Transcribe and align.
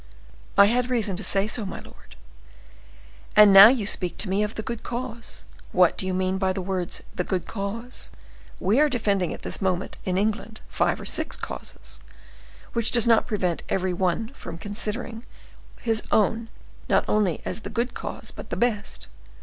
"I 0.57 0.65
had 0.65 0.89
reason 0.89 1.15
to 1.17 1.23
say 1.23 1.45
so, 1.45 1.63
my 1.63 1.79
lord." 1.79 2.15
"And 3.35 3.53
now 3.53 3.67
you 3.67 3.85
speak 3.85 4.17
to 4.17 4.29
me 4.29 4.41
of 4.41 4.55
the 4.55 4.63
good 4.63 4.81
cause. 4.81 5.45
What 5.73 5.95
do 5.95 6.07
you 6.07 6.13
mean 6.15 6.39
by 6.39 6.53
the 6.53 6.59
words 6.63 7.03
'the 7.13 7.23
good 7.23 7.45
cause?' 7.45 8.09
We 8.59 8.79
are 8.79 8.89
defending 8.89 9.31
at 9.31 9.43
this 9.43 9.61
moment, 9.61 9.99
in 10.03 10.17
England, 10.17 10.61
five 10.67 10.99
or 10.99 11.05
six 11.05 11.37
causes, 11.37 11.99
which 12.73 12.89
does 12.89 13.05
not 13.05 13.27
prevent 13.27 13.61
every 13.69 13.93
one 13.93 14.29
from 14.29 14.57
considering 14.57 15.23
his 15.81 16.01
own 16.11 16.49
not 16.89 17.05
only 17.07 17.39
as 17.45 17.59
the 17.59 17.69
good 17.69 17.93
cause, 17.93 18.31
but 18.31 18.47
as 18.47 18.49
the 18.49 18.57
best. 18.57 19.05